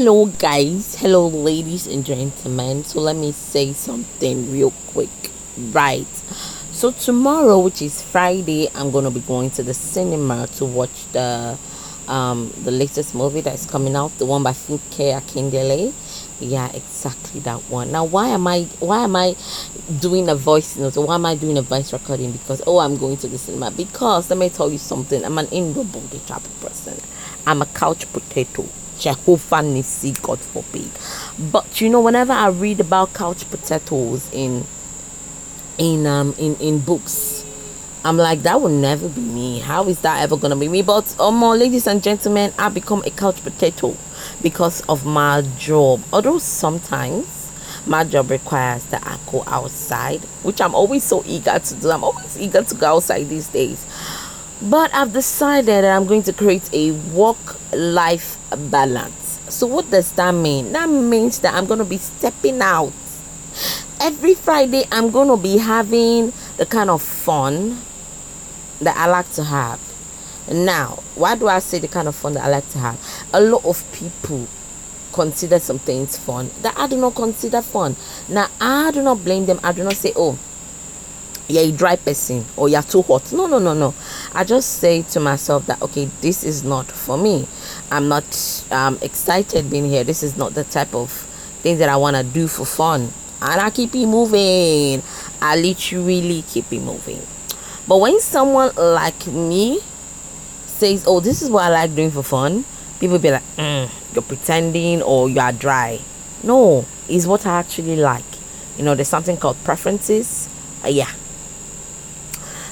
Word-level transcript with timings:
Hello, 0.00 0.24
guys. 0.24 0.96
Hello, 0.98 1.28
ladies 1.28 1.86
and 1.86 2.06
gentlemen. 2.06 2.84
So, 2.84 3.00
let 3.00 3.16
me 3.16 3.32
say 3.32 3.74
something 3.74 4.50
real 4.50 4.70
quick. 4.86 5.10
Right. 5.72 6.08
So, 6.72 6.90
tomorrow, 6.90 7.58
which 7.58 7.82
is 7.82 8.00
Friday, 8.00 8.68
I'm 8.74 8.90
to 8.92 9.10
be 9.10 9.20
going 9.20 9.50
to 9.50 9.62
the 9.62 9.74
cinema 9.74 10.46
to 10.56 10.64
watch 10.64 11.04
the 11.12 11.58
um 12.08 12.50
the 12.64 12.70
latest 12.70 13.14
movie 13.14 13.42
that's 13.42 13.66
coming 13.66 13.94
out 13.94 14.10
the 14.16 14.24
one 14.24 14.42
by 14.42 14.52
Funke 14.52 15.12
Akindele 15.20 15.92
yeah 16.40 16.68
exactly 16.72 17.40
that 17.40 17.60
one 17.68 17.92
now 17.92 18.02
why 18.02 18.28
am 18.28 18.46
I 18.46 18.62
why 18.80 19.04
am 19.04 19.14
I 19.14 19.36
doing 20.00 20.30
a 20.30 20.34
voice 20.34 20.76
note 20.76 20.96
why 20.96 21.14
am 21.14 21.26
I 21.26 21.34
doing 21.34 21.58
a 21.58 21.62
voice 21.62 21.92
recording 21.92 22.32
because 22.32 22.62
oh 22.66 22.78
I'm 22.78 22.96
going 22.96 23.18
to 23.18 23.28
the 23.28 23.36
cinema 23.36 23.70
because 23.70 24.30
let 24.30 24.38
me 24.38 24.48
tell 24.48 24.72
you 24.72 24.78
something 24.78 25.22
I'm 25.22 25.36
an 25.36 25.48
indoor 25.48 25.84
body 25.84 26.20
type 26.26 26.42
person 26.62 26.96
I'm 27.46 27.60
a 27.60 27.66
couch 27.66 28.10
potato 28.10 28.64
Jehovah 29.00 29.62
Nisi, 29.62 30.12
God 30.22 30.38
forbid. 30.38 30.90
But 31.50 31.80
you 31.80 31.88
know, 31.88 32.00
whenever 32.00 32.32
I 32.32 32.48
read 32.48 32.80
about 32.80 33.14
couch 33.14 33.48
potatoes 33.50 34.30
in 34.32 34.64
in 35.78 36.06
um 36.06 36.34
in 36.38 36.54
in 36.56 36.78
books, 36.78 37.44
I'm 38.04 38.16
like 38.16 38.42
that 38.42 38.60
will 38.60 38.68
never 38.68 39.08
be 39.08 39.22
me. 39.22 39.58
How 39.60 39.88
is 39.88 40.00
that 40.02 40.22
ever 40.22 40.36
gonna 40.36 40.56
be 40.56 40.68
me? 40.68 40.82
But 40.82 41.18
um, 41.18 41.40
ladies 41.40 41.86
and 41.86 42.02
gentlemen, 42.02 42.52
I 42.58 42.68
become 42.68 43.02
a 43.04 43.10
couch 43.10 43.42
potato 43.42 43.96
because 44.42 44.82
of 44.82 45.06
my 45.06 45.42
job. 45.58 46.02
Although 46.12 46.38
sometimes 46.38 47.40
my 47.86 48.04
job 48.04 48.30
requires 48.30 48.84
that 48.86 49.02
I 49.06 49.18
go 49.30 49.42
outside, 49.46 50.20
which 50.42 50.60
I'm 50.60 50.74
always 50.74 51.02
so 51.04 51.22
eager 51.26 51.58
to 51.58 51.74
do. 51.74 51.90
I'm 51.90 52.04
always 52.04 52.38
eager 52.38 52.62
to 52.62 52.74
go 52.74 52.96
outside 52.96 53.28
these 53.28 53.48
days. 53.48 53.84
But 54.62 54.92
I've 54.94 55.12
decided 55.12 55.66
that 55.66 55.84
I'm 55.84 56.06
going 56.06 56.22
to 56.24 56.32
create 56.34 56.68
a 56.74 56.92
work 57.14 57.38
life 57.72 58.36
balance. 58.70 59.40
So, 59.48 59.66
what 59.66 59.90
does 59.90 60.12
that 60.12 60.32
mean? 60.32 60.72
That 60.72 60.88
means 60.88 61.38
that 61.40 61.54
I'm 61.54 61.64
going 61.64 61.78
to 61.78 61.84
be 61.84 61.96
stepping 61.96 62.60
out. 62.60 62.92
Every 64.00 64.34
Friday, 64.34 64.84
I'm 64.92 65.10
going 65.10 65.28
to 65.28 65.36
be 65.36 65.56
having 65.58 66.32
the 66.58 66.66
kind 66.66 66.90
of 66.90 67.00
fun 67.00 67.78
that 68.80 68.96
I 68.96 69.06
like 69.06 69.30
to 69.32 69.44
have. 69.44 69.80
Now, 70.50 71.02
why 71.14 71.36
do 71.36 71.48
I 71.48 71.58
say 71.60 71.78
the 71.78 71.88
kind 71.88 72.08
of 72.08 72.14
fun 72.14 72.34
that 72.34 72.44
I 72.44 72.48
like 72.48 72.68
to 72.70 72.78
have? 72.78 72.98
A 73.32 73.40
lot 73.40 73.64
of 73.64 73.82
people 73.92 74.46
consider 75.12 75.58
some 75.58 75.78
things 75.78 76.16
fun 76.18 76.50
that 76.62 76.76
I 76.76 76.86
do 76.86 76.96
not 76.96 77.14
consider 77.14 77.62
fun. 77.62 77.96
Now, 78.28 78.48
I 78.60 78.90
do 78.90 79.02
not 79.02 79.24
blame 79.24 79.46
them. 79.46 79.58
I 79.62 79.72
do 79.72 79.84
not 79.84 79.94
say, 79.94 80.12
oh, 80.16 80.38
you're 81.48 81.64
a 81.64 81.72
dry 81.72 81.96
person 81.96 82.44
or 82.56 82.68
you're 82.68 82.82
too 82.82 83.02
hot. 83.02 83.32
No, 83.32 83.46
no, 83.46 83.58
no, 83.58 83.74
no. 83.74 83.94
I 84.32 84.44
just 84.44 84.78
say 84.78 85.02
to 85.02 85.20
myself 85.20 85.66
that 85.66 85.82
okay, 85.82 86.04
this 86.20 86.44
is 86.44 86.62
not 86.62 86.86
for 86.86 87.18
me. 87.18 87.48
I'm 87.90 88.08
not 88.08 88.64
um, 88.70 88.98
excited 89.02 89.68
being 89.70 89.86
here. 89.86 90.04
This 90.04 90.22
is 90.22 90.36
not 90.36 90.54
the 90.54 90.64
type 90.64 90.94
of 90.94 91.10
thing 91.10 91.78
that 91.78 91.88
I 91.88 91.96
want 91.96 92.16
to 92.16 92.22
do 92.22 92.46
for 92.46 92.64
fun. 92.64 93.12
And 93.42 93.60
I 93.60 93.70
keep 93.70 93.94
it 93.94 94.06
moving. 94.06 95.02
I 95.42 95.56
literally 95.56 96.42
keep 96.42 96.72
it 96.72 96.80
moving. 96.80 97.20
But 97.88 97.98
when 97.98 98.20
someone 98.20 98.72
like 98.76 99.26
me 99.26 99.80
says, 100.66 101.04
"Oh, 101.08 101.18
this 101.18 101.42
is 101.42 101.50
what 101.50 101.64
I 101.64 101.70
like 101.70 101.94
doing 101.96 102.12
for 102.12 102.22
fun," 102.22 102.64
people 103.00 103.18
be 103.18 103.32
like, 103.32 103.56
mm, 103.56 103.88
"You're 104.14 104.22
pretending," 104.22 105.02
or 105.02 105.28
"You 105.28 105.40
are 105.40 105.52
dry." 105.52 105.98
No, 106.44 106.84
it's 107.08 107.26
what 107.26 107.46
I 107.46 107.58
actually 107.58 107.96
like. 107.96 108.24
You 108.78 108.84
know, 108.84 108.94
there's 108.94 109.08
something 109.08 109.36
called 109.36 109.56
preferences. 109.64 110.48
Uh, 110.84 110.88
yeah, 110.88 111.10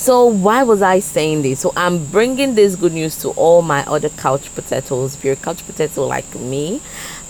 so 0.00 0.24
why 0.24 0.62
was 0.62 0.80
I 0.80 1.00
saying 1.00 1.42
this? 1.42 1.60
So 1.60 1.74
I'm 1.76 2.06
bringing 2.06 2.54
this 2.54 2.74
good 2.74 2.94
news 2.94 3.16
to 3.16 3.28
all 3.32 3.60
my 3.60 3.84
other 3.84 4.08
couch 4.08 4.48
potatoes. 4.54 5.14
If 5.14 5.22
you're 5.22 5.34
a 5.34 5.36
couch 5.36 5.66
potato 5.66 6.06
like 6.06 6.34
me, 6.36 6.80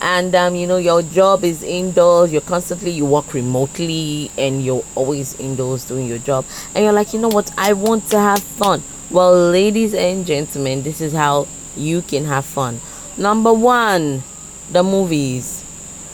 and 0.00 0.32
um, 0.36 0.54
you 0.54 0.68
know 0.68 0.76
your 0.76 1.02
job 1.02 1.42
is 1.42 1.64
indoors, 1.64 2.30
you're 2.30 2.40
constantly 2.40 2.92
you 2.92 3.06
work 3.06 3.34
remotely, 3.34 4.30
and 4.38 4.64
you're 4.64 4.84
always 4.94 5.34
indoors 5.40 5.84
doing 5.84 6.06
your 6.06 6.18
job, 6.18 6.44
and 6.72 6.84
you're 6.84 6.92
like, 6.92 7.12
you 7.12 7.18
know 7.18 7.26
what? 7.26 7.50
I 7.58 7.72
want 7.72 8.08
to 8.10 8.20
have 8.20 8.40
fun. 8.40 8.84
Well, 9.10 9.50
ladies 9.50 9.92
and 9.92 10.24
gentlemen, 10.24 10.84
this 10.84 11.00
is 11.00 11.12
how 11.12 11.48
you 11.76 12.02
can 12.02 12.24
have 12.26 12.44
fun. 12.44 12.80
Number 13.18 13.52
one, 13.52 14.22
the 14.70 14.84
movies. 14.84 15.64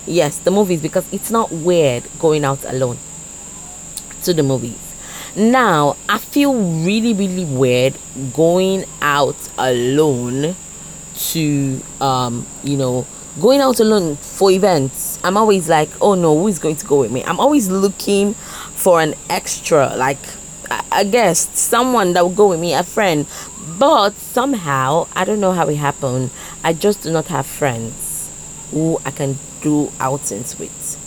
Yes, 0.06 0.38
the 0.38 0.50
movies 0.50 0.80
because 0.80 1.06
it's 1.12 1.30
not 1.30 1.52
weird 1.52 2.04
going 2.18 2.46
out 2.46 2.64
alone 2.64 2.96
to 4.22 4.32
the 4.32 4.42
movies 4.42 4.85
now, 5.36 5.96
I 6.08 6.18
feel 6.18 6.54
really, 6.54 7.12
really 7.12 7.44
weird 7.44 7.94
going 8.32 8.84
out 9.02 9.36
alone 9.58 10.56
to, 11.16 11.80
um, 12.00 12.46
you 12.62 12.76
know, 12.76 13.06
going 13.40 13.60
out 13.60 13.80
alone 13.80 14.16
for 14.16 14.50
events. 14.50 15.18
I'm 15.22 15.36
always 15.36 15.68
like, 15.68 15.90
oh 16.00 16.14
no, 16.14 16.38
who 16.38 16.48
is 16.48 16.58
going 16.58 16.76
to 16.76 16.86
go 16.86 17.00
with 17.00 17.12
me? 17.12 17.22
I'm 17.24 17.38
always 17.38 17.68
looking 17.68 18.34
for 18.34 19.00
an 19.00 19.14
extra, 19.28 19.94
like, 19.96 20.18
I 20.90 21.04
guess 21.04 21.48
someone 21.58 22.14
that 22.14 22.22
will 22.22 22.34
go 22.34 22.48
with 22.48 22.60
me, 22.60 22.72
a 22.74 22.82
friend. 22.82 23.26
But 23.78 24.14
somehow, 24.14 25.06
I 25.14 25.24
don't 25.24 25.40
know 25.40 25.52
how 25.52 25.68
it 25.68 25.76
happened. 25.76 26.30
I 26.64 26.72
just 26.72 27.02
do 27.02 27.12
not 27.12 27.26
have 27.26 27.46
friends 27.46 28.30
who 28.70 28.98
I 29.04 29.10
can 29.10 29.36
do 29.60 29.92
outings 30.00 30.58
with. 30.58 31.02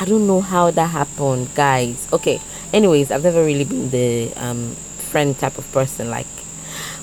I 0.00 0.04
don't 0.04 0.26
know 0.26 0.40
how 0.40 0.70
that 0.70 0.86
happened, 0.88 1.54
guys. 1.54 2.08
Okay, 2.12 2.40
anyways 2.76 3.10
i've 3.10 3.24
never 3.24 3.42
really 3.42 3.64
been 3.64 3.88
the 3.90 4.30
um, 4.36 4.74
friend 4.98 5.38
type 5.38 5.56
of 5.56 5.70
person 5.72 6.10
like 6.10 6.26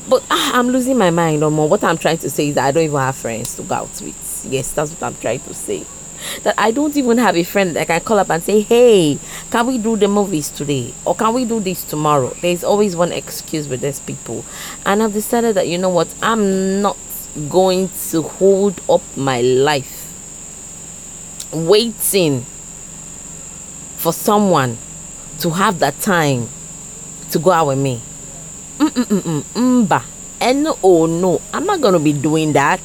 but 0.08 0.24
ah, 0.30 0.52
i'm 0.54 0.68
losing 0.68 0.98
my 0.98 1.10
mind 1.10 1.40
more. 1.42 1.68
What 1.68 1.84
i'm 1.84 1.98
trying 1.98 2.20
to 2.20 2.30
say 2.30 2.50
is 2.50 2.56
that 2.56 2.66
i 2.66 2.72
don't 2.72 2.84
even 2.84 3.00
have 3.00 3.16
friends 3.16 3.56
to 3.56 3.64
go 3.64 3.76
out 3.76 4.02
with. 4.02 4.48
Yes 4.50 4.72
that's 4.72 4.92
what 4.92 5.04
i'm 5.04 5.16
trying 5.20 5.40
to 5.40 5.54
say. 5.54 5.84
That 6.44 6.56
i 6.60 6.70
don't 6.72 6.96
even 6.96 7.18
have 7.18 7.36
a 7.36 7.44
friend. 7.44 7.76
That 7.76 7.82
i 7.82 7.86
can 7.86 8.02
call 8.02 8.20
up 8.20 8.30
and 8.30 8.44
say 8.44 8.62
hey 8.62 9.18
can 9.50 9.66
we 9.66 9.78
do 9.80 9.98
the 9.98 10.08
movies 10.08 10.50
today? 10.50 10.94
Or 11.06 11.16
can 11.16 11.34
we 11.34 11.46
do 11.46 11.60
this 11.60 11.84
tomorrow? 11.84 12.36
There's 12.42 12.64
always 12.64 12.96
one 12.96 13.12
excuse 13.12 13.68
with 13.68 13.82
these 13.82 14.00
people. 14.00 14.46
And 14.86 15.02
i've 15.02 15.14
decided 15.14 15.56
that 15.56 15.68
you 15.68 15.78
know 15.80 15.90
what? 15.90 16.14
I'm 16.22 16.82
not 16.82 16.98
going 17.50 17.90
to 18.12 18.22
hold 18.22 18.80
up 18.88 19.02
my 19.18 19.42
life 19.42 20.02
waiting 21.52 22.42
for 23.98 24.14
someone 24.14 24.78
to 25.44 25.50
have 25.50 25.80
that 25.80 26.00
time 26.00 26.48
to 27.32 27.38
go 27.38 27.52
out 27.52 27.68
with 27.68 27.78
me. 27.78 28.02
Mba. 28.80 30.04
And 30.40 30.68
oh 30.82 31.06
no, 31.06 31.42
I'm 31.54 31.66
not 31.66 31.82
gonna 31.82 32.00
be 32.00 32.14
doing 32.14 32.54
that. 32.54 32.80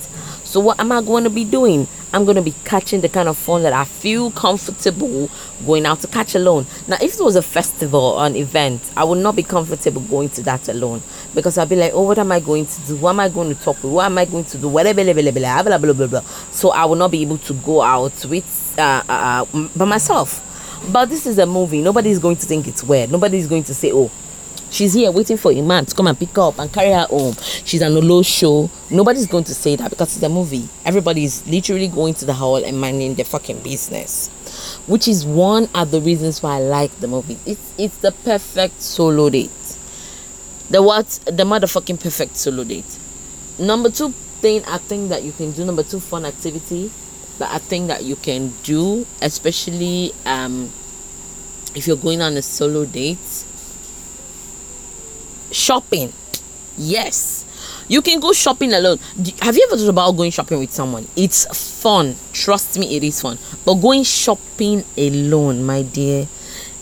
So 0.49 0.61
what 0.61 0.81
am 0.81 0.91
I 0.93 1.03
going 1.03 1.25
to 1.25 1.31
be 1.31 1.45
doing? 1.45 1.87
I'm 2.11 2.25
going 2.25 2.37
to 2.37 2.43
be 2.43 2.55
catching 2.65 3.03
the 3.03 3.09
kind 3.11 3.29
of 3.29 3.37
fun 3.37 3.65
that 3.65 3.75
I 3.75 3.85
feel 3.85 4.31
comfortable 4.31 5.29
going 5.67 5.85
out 5.85 6.01
to 6.01 6.07
catch 6.07 6.35
alone. 6.35 6.65
Now, 6.89 6.97
if 7.03 7.21
it 7.21 7.23
was 7.23 7.37
a 7.37 7.43
festival 7.43 8.01
or 8.01 8.25
an 8.25 8.35
event, 8.35 8.81
I 8.97 9.05
would 9.05 9.19
not 9.19 9.37
be 9.37 9.43
comfortable 9.43 10.01
going 10.01 10.31
to 10.31 10.43
that 10.45 10.67
alone 10.71 11.03
because 11.35 11.59
I'll 11.59 11.67
be 11.67 11.77
like, 11.77 11.93
oh, 11.93 12.05
what 12.05 12.19
am 12.19 12.33
I 12.33 12.41
going 12.41 12.65
to 12.65 12.81
do? 12.87 12.97
What 12.97 13.11
am 13.11 13.21
I 13.21 13.29
going 13.29 13.55
to 13.55 13.63
talk 13.63 13.83
with? 13.83 13.93
What 13.93 14.07
am 14.07 14.17
I 14.17 14.25
going 14.25 14.47
to 14.47 14.57
do? 14.57 14.69
Whatever, 14.69 15.05
blah, 15.05 15.13
blah, 15.13 15.33
blah, 15.33 15.63
blah, 15.63 15.79
blah, 15.79 15.93
blah, 15.93 16.07
blah. 16.07 16.21
So 16.51 16.71
I 16.71 16.87
will 16.87 16.97
not 16.97 17.11
be 17.11 17.21
able 17.21 17.37
to 17.37 17.53
go 17.53 17.83
out 17.83 18.25
with 18.25 18.75
uh, 18.79 19.03
uh, 19.07 19.45
uh 19.53 19.69
by 19.77 19.85
myself. 19.85 20.48
But 20.93 21.11
this 21.11 21.27
is 21.27 21.39
a 21.39 21.47
movie. 21.47 21.83
Nobody 21.83 22.11
is 22.11 22.19
going 22.19 22.37
to 22.37 22.47
think 22.47 22.67
it's 22.67 22.83
weird. 22.83 23.11
Nobody 23.11 23.39
is 23.39 23.47
going 23.47 23.65
to 23.65 23.75
say, 23.75 23.91
oh, 23.93 24.11
she's 24.71 24.95
here 24.95 25.11
waiting 25.11 25.37
for 25.37 25.53
a 25.53 25.61
man 25.61 25.85
to 25.85 25.95
come 25.95 26.07
and 26.07 26.19
pick 26.19 26.31
her 26.31 26.43
up 26.43 26.59
and 26.59 26.73
carry 26.73 26.93
her 26.93 27.07
home. 27.07 27.35
She's 27.65 27.83
on 27.83 27.93
a 27.93 28.01
low 28.01 28.23
show. 28.23 28.71
Nobody's 28.91 29.27
going 29.27 29.45
to 29.45 29.55
say 29.55 29.77
that 29.77 29.91
because 29.91 30.17
it's 30.17 30.23
a 30.23 30.29
movie. 30.29 30.69
Everybody's 30.85 31.47
literally 31.47 31.89
going 31.89 32.15
to 32.15 32.25
the 32.25 32.35
hall 32.35 32.57
and 32.57 32.81
minding 32.81 33.15
their 33.15 33.25
fucking 33.25 33.61
business. 33.63 34.29
Which 34.87 35.09
is 35.09 35.27
one 35.27 35.69
of 35.75 35.91
the 35.91 36.01
reasons 36.01 36.43
why 36.43 36.57
I 36.57 36.61
like 36.61 36.93
the 37.01 37.09
movie. 37.09 37.39
It's 37.45 37.75
it's 37.77 37.99
the 37.99 38.13
perfect 38.13 38.81
solo 38.81 39.29
date. 39.29 39.51
The 40.71 40.83
what? 40.83 41.07
The 41.27 41.45
motherfucking 41.45 42.01
perfect 42.03 42.37
solo 42.37 42.65
date. 42.65 42.99
Number 43.59 43.91
two 43.91 44.11
thing 44.11 44.65
I 44.67 44.79
think 44.79 45.09
that 45.11 45.23
you 45.23 45.33
can 45.33 45.51
do, 45.53 45.65
number 45.65 45.83
two 45.83 46.01
fun 46.01 46.25
activity 46.25 46.91
that 47.39 47.51
I 47.53 47.59
think 47.59 47.89
that 47.89 48.05
you 48.05 48.17
can 48.17 48.53
do, 48.63 49.07
especially 49.23 50.13
um, 50.27 50.71
if 51.75 51.87
you're 51.87 51.97
going 51.97 52.21
on 52.21 52.37
a 52.37 52.43
solo 52.43 52.85
date. 52.85 53.19
Shopping, 55.51 56.13
yes, 56.77 57.47
you 57.89 58.03
can 58.03 58.21
go 58.21 58.33
shopping 58.33 58.73
alone. 58.75 58.99
Have 59.41 59.57
you 59.57 59.67
ever 59.69 59.79
thought 59.79 59.89
about 59.89 60.13
going 60.13 60.31
shopping 60.31 60.59
with 60.59 60.71
someone? 60.71 61.07
It's 61.17 61.47
fun. 61.81 62.17
Trust 62.33 62.79
me, 62.79 62.97
it 62.97 63.03
is 63.03 63.23
fun. 63.23 63.39
But 63.65 63.75
going 63.75 64.03
shopping 64.05 64.85
alone, 64.97 65.65
my 65.65 65.83
dear, 65.83 66.27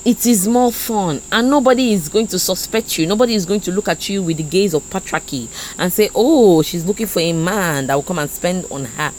it 0.07 0.25
is 0.25 0.47
more 0.47 0.71
fun 0.71 1.21
and 1.33 1.51
nobody 1.51 1.93
is 1.93 2.09
going 2.09 2.29
to 2.29 2.39
suspect 2.39 2.97
you. 2.97 3.09
Nobody 3.09 3.35
is 3.35 3.45
going 3.45 3.59
to 3.63 3.73
look 3.73 3.89
at 3.89 4.09
you 4.09 4.23
with 4.23 4.37
the 4.37 4.45
gaze 4.45 4.73
of 4.73 4.85
patriarchy 4.85 5.49
and 5.81 5.93
say 5.93 6.09
oh 6.15 6.63
she's 6.63 6.85
looking 6.85 7.07
for 7.07 7.19
a 7.19 7.33
man 7.33 7.89
that 7.89 7.97
will 7.97 8.05
come 8.05 8.21
and 8.21 8.31
spend 8.31 8.67
on 8.71 8.85
her. 8.85 9.13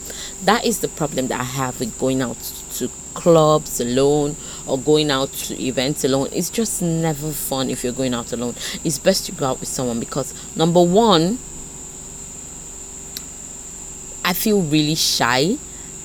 That 0.46 0.64
is 0.64 0.80
the 0.80 0.88
problem 0.88 1.28
that 1.28 1.42
i 1.42 1.44
have 1.44 1.78
with 1.82 2.00
going 2.00 2.22
out 2.22 2.40
to 2.76 2.90
clubs 3.14 3.82
alone 3.82 4.38
or 4.66 4.78
going 4.78 5.12
out 5.12 5.34
to 5.34 5.62
events 5.62 6.06
alone. 6.06 6.30
It's 6.32 6.50
just 6.50 6.82
never 6.82 7.32
fun 7.32 7.70
if 7.70 7.84
you're 7.84 7.92
going 7.92 8.14
out 8.14 8.32
alone. 8.32 8.56
It's 8.86 8.98
best 8.98 9.26
to 9.26 9.34
go 9.34 9.48
out 9.48 9.60
with 9.60 9.68
someone 9.68 10.00
because 10.00 10.34
number 10.56 10.82
one 10.82 11.38
i 14.24 14.34
feel 14.34 14.62
really 14.62 14.96
shy 14.96 15.58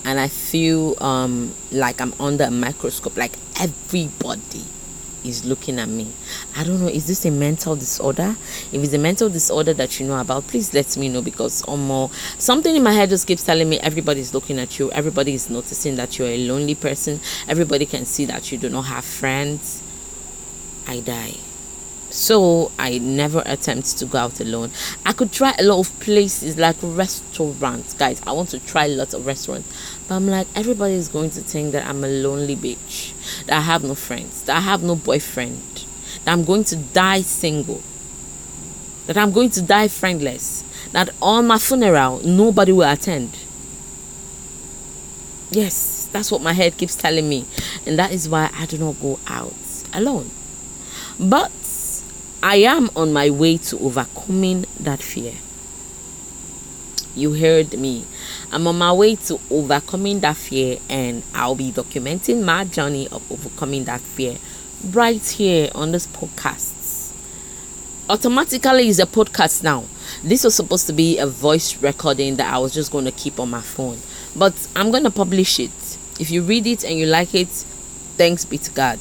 and 0.04 0.18
I 0.18 0.28
feel 0.28 1.02
um, 1.02 1.52
like 1.70 2.00
I'm 2.00 2.14
under 2.20 2.44
a 2.44 2.50
microscope, 2.50 3.16
like 3.16 3.32
everybody 3.60 4.64
is 5.24 5.44
looking 5.44 5.78
at 5.78 5.88
me. 5.88 6.10
I 6.56 6.64
don't 6.64 6.80
know, 6.80 6.88
is 6.88 7.06
this 7.06 7.24
a 7.24 7.30
mental 7.30 7.76
disorder? 7.76 8.34
If 8.72 8.82
it's 8.82 8.92
a 8.92 8.98
mental 8.98 9.28
disorder 9.28 9.72
that 9.74 10.00
you 10.00 10.06
know 10.06 10.20
about, 10.20 10.48
please 10.48 10.74
let 10.74 10.96
me 10.96 11.08
know 11.08 11.22
because 11.22 11.62
or 11.62 11.78
more 11.78 12.10
something 12.38 12.74
in 12.74 12.82
my 12.82 12.92
head 12.92 13.10
just 13.10 13.26
keeps 13.26 13.44
telling 13.44 13.68
me 13.68 13.78
everybody's 13.80 14.34
looking 14.34 14.58
at 14.58 14.78
you, 14.78 14.90
everybody 14.92 15.34
is 15.34 15.48
noticing 15.48 15.96
that 15.96 16.18
you're 16.18 16.28
a 16.28 16.38
lonely 16.48 16.74
person, 16.74 17.20
everybody 17.46 17.86
can 17.86 18.04
see 18.04 18.24
that 18.24 18.50
you 18.50 18.58
do 18.58 18.68
not 18.68 18.82
have 18.82 19.04
friends. 19.04 19.82
I 20.88 20.98
die 21.00 21.51
so 22.12 22.70
i 22.78 22.98
never 22.98 23.42
attempt 23.46 23.98
to 23.98 24.04
go 24.04 24.18
out 24.18 24.38
alone. 24.40 24.70
I 25.06 25.12
could 25.12 25.32
try 25.32 25.54
a 25.58 25.62
lot 25.62 25.80
of 25.80 26.00
places 26.00 26.58
like 26.58 26.76
restaurants. 26.82 27.94
Guys 27.94 28.20
i 28.26 28.32
want 28.32 28.50
to 28.50 28.60
try 28.60 28.86
lots 28.86 29.14
of 29.14 29.26
restaurants. 29.26 29.68
But 30.06 30.16
i'm 30.16 30.26
like 30.26 30.46
everybody 30.54 30.94
is 30.94 31.08
going 31.08 31.30
to 31.30 31.40
think 31.40 31.72
that 31.72 31.86
i'm 31.86 32.04
a 32.04 32.08
lonely 32.08 32.56
bitch 32.56 33.14
that 33.46 33.56
i 33.56 33.60
have 33.60 33.82
no 33.82 33.94
friends 33.94 34.44
that 34.44 34.56
i 34.56 34.60
have 34.60 34.82
no 34.82 34.94
boyfriend 34.94 35.86
that 36.24 36.32
i'm 36.32 36.44
going 36.44 36.64
to 36.64 36.76
die 36.76 37.22
single 37.22 37.80
that 39.06 39.16
i'm 39.16 39.32
going 39.32 39.50
to 39.50 39.62
die 39.62 39.88
friendless 39.88 40.64
that 40.92 41.08
on 41.20 41.46
my 41.46 41.58
funeral 41.58 42.20
nobody 42.24 42.72
will 42.72 42.90
attend. 42.90 43.30
Yes 45.50 46.08
that's 46.12 46.30
what 46.30 46.42
my 46.42 46.52
head 46.52 46.76
keeps 46.76 46.94
telling 46.94 47.26
me. 47.26 47.46
And 47.86 47.98
that 47.98 48.12
is 48.12 48.28
why 48.28 48.50
i 48.54 48.66
do 48.66 48.76
not 48.78 49.00
go 49.00 49.18
out 49.26 49.54
alone. 49.94 50.30
But 51.18 51.50
I 52.44 52.56
am 52.56 52.90
on 52.96 53.12
my 53.12 53.30
way 53.30 53.56
to 53.58 53.78
overcoming 53.78 54.66
that 54.80 55.00
fear. 55.00 55.34
You 57.14 57.34
heard 57.34 57.78
me. 57.78 58.04
I'm 58.50 58.66
on 58.66 58.78
my 58.78 58.92
way 58.92 59.14
to 59.14 59.38
overcoming 59.48 60.18
that 60.20 60.36
fear, 60.36 60.78
and 60.90 61.22
I'll 61.34 61.54
be 61.54 61.70
documenting 61.70 62.42
my 62.42 62.64
journey 62.64 63.06
of 63.12 63.30
overcoming 63.30 63.84
that 63.84 64.00
fear 64.00 64.38
right 64.90 65.24
here 65.24 65.70
on 65.72 65.92
this 65.92 66.08
podcast. 66.08 67.14
Automatically, 68.10 68.88
is 68.88 68.98
a 68.98 69.06
podcast 69.06 69.62
now. 69.62 69.84
This 70.24 70.42
was 70.42 70.56
supposed 70.56 70.88
to 70.88 70.92
be 70.92 71.18
a 71.18 71.28
voice 71.28 71.80
recording 71.80 72.34
that 72.36 72.52
I 72.52 72.58
was 72.58 72.74
just 72.74 72.90
going 72.90 73.04
to 73.04 73.12
keep 73.12 73.38
on 73.38 73.50
my 73.50 73.60
phone, 73.60 73.98
but 74.34 74.66
I'm 74.74 74.90
going 74.90 75.04
to 75.04 75.12
publish 75.12 75.60
it. 75.60 75.70
If 76.18 76.32
you 76.32 76.42
read 76.42 76.66
it 76.66 76.82
and 76.82 76.98
you 76.98 77.06
like 77.06 77.36
it, 77.36 77.48
thanks 78.16 78.44
be 78.44 78.58
to 78.58 78.70
God. 78.72 78.98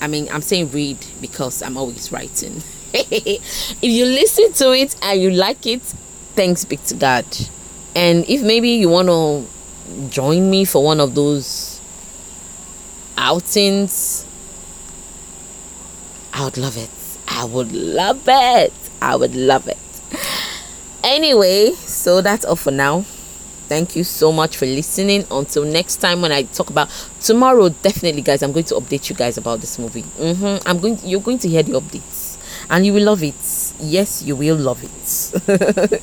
I 0.00 0.06
mean, 0.06 0.28
I'm 0.30 0.42
saying 0.42 0.70
read 0.70 0.98
because 1.20 1.62
I'm 1.62 1.76
always 1.76 2.10
writing. 2.10 2.62
if 2.92 3.78
you 3.82 4.04
listen 4.04 4.52
to 4.54 4.72
it 4.72 4.96
and 5.02 5.20
you 5.20 5.30
like 5.30 5.66
it, 5.66 5.82
thanks 6.34 6.64
be 6.64 6.76
to 6.76 6.94
God. 6.94 7.24
And 7.94 8.24
if 8.28 8.42
maybe 8.42 8.70
you 8.70 8.88
want 8.88 9.08
to 9.08 9.46
join 10.08 10.50
me 10.50 10.64
for 10.64 10.82
one 10.82 11.00
of 11.00 11.14
those 11.14 11.80
outings, 13.18 14.26
I 16.32 16.44
would 16.44 16.56
love 16.56 16.76
it. 16.76 16.90
I 17.28 17.44
would 17.44 17.72
love 17.72 18.22
it. 18.26 18.72
I 19.02 19.16
would 19.16 19.34
love 19.34 19.68
it. 19.68 19.78
Anyway, 21.02 21.72
so 21.72 22.20
that's 22.20 22.44
all 22.44 22.56
for 22.56 22.70
now 22.70 23.04
thank 23.70 23.94
you 23.94 24.02
so 24.02 24.32
much 24.32 24.56
for 24.56 24.66
listening. 24.66 25.24
Until 25.30 25.64
next 25.64 25.96
time 25.96 26.20
when 26.20 26.32
i 26.32 26.42
talk 26.42 26.70
about 26.70 26.90
tomorrow 27.20 27.68
definitely 27.68 28.20
guys 28.20 28.42
i'm 28.42 28.50
going 28.52 28.64
to 28.64 28.74
update 28.74 29.08
you 29.08 29.14
guys 29.14 29.38
about 29.38 29.60
this 29.60 29.78
movie. 29.78 30.02
Mm-hmm. 30.02 30.68
i'm 30.68 30.78
going 30.80 30.96
to, 30.96 31.06
you're 31.06 31.20
going 31.20 31.38
to 31.38 31.48
hear 31.48 31.62
the 31.62 31.72
updates. 31.80 32.26
And 32.68 32.84
you 32.84 32.92
will 32.92 33.04
love 33.04 33.22
it. 33.22 33.34
Yes 33.80 34.22
you 34.22 34.34
will 34.36 34.56
love 34.56 34.82
it. 34.82 36.02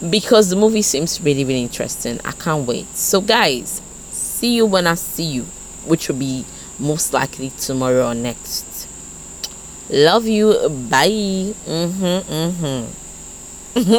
Because 0.10 0.48
the 0.50 0.56
movie 0.56 0.82
seems 0.82 1.20
really 1.20 1.44
really 1.44 1.62
interesting. 1.62 2.18
I 2.24 2.32
can't 2.32 2.66
wait. 2.66 2.88
So 2.96 3.20
guys 3.20 3.82
see 4.10 4.56
you 4.56 4.66
when 4.66 4.86
i 4.86 4.94
see 4.94 5.24
you 5.24 5.42
which 5.86 6.08
will 6.08 6.16
be 6.16 6.44
most 6.78 7.12
likely 7.12 7.50
tomorrow 7.50 8.08
or 8.08 8.14
next. 8.14 8.88
Love 9.90 10.26
you. 10.26 10.52
Bye. 10.90 11.52
Mm-hmm, 11.68 12.32
mm-hmm. 12.32 13.01